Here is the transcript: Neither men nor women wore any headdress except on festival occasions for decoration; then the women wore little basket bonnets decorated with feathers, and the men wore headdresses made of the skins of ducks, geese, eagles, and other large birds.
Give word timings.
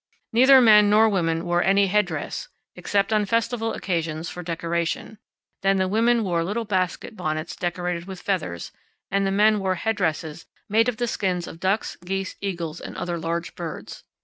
Neither 0.33 0.59
men 0.61 0.89
nor 0.89 1.07
women 1.07 1.45
wore 1.45 1.63
any 1.63 1.85
headdress 1.85 2.47
except 2.75 3.13
on 3.13 3.27
festival 3.27 3.71
occasions 3.71 4.29
for 4.29 4.41
decoration; 4.41 5.19
then 5.61 5.77
the 5.77 5.87
women 5.87 6.23
wore 6.23 6.43
little 6.43 6.65
basket 6.65 7.15
bonnets 7.15 7.55
decorated 7.55 8.05
with 8.05 8.19
feathers, 8.23 8.71
and 9.11 9.27
the 9.27 9.31
men 9.31 9.59
wore 9.59 9.75
headdresses 9.75 10.47
made 10.67 10.89
of 10.89 10.97
the 10.97 11.07
skins 11.07 11.45
of 11.45 11.59
ducks, 11.59 11.97
geese, 12.03 12.35
eagles, 12.41 12.81
and 12.81 12.97
other 12.97 13.19
large 13.19 13.53
birds. 13.55 14.03